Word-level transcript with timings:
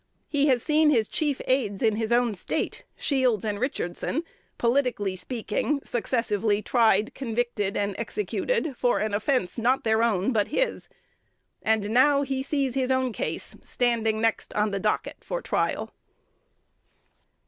He 0.27 0.47
has 0.47 0.63
seen 0.63 0.89
his 0.89 1.07
chief 1.07 1.39
aids 1.45 1.83
in 1.83 1.95
his 1.95 2.11
own 2.11 2.33
State, 2.33 2.85
Shields 2.95 3.45
and 3.45 3.59
Richardson, 3.59 4.23
politically 4.57 5.15
speaking, 5.15 5.79
successively 5.83 6.59
tried, 6.63 7.13
convicted, 7.13 7.77
and 7.77 7.93
executed 7.99 8.75
for 8.75 8.97
an 8.97 9.13
offence 9.13 9.59
not 9.59 9.83
their 9.83 10.01
own, 10.01 10.33
but 10.33 10.47
his. 10.47 10.89
And 11.61 11.91
now 11.91 12.23
he 12.23 12.41
sees 12.41 12.73
his 12.73 12.89
own 12.89 13.13
case 13.13 13.55
standing 13.61 14.19
next 14.19 14.55
on 14.55 14.71
the 14.71 14.79
docket 14.79 15.17
for 15.23 15.39
trial." 15.39 15.93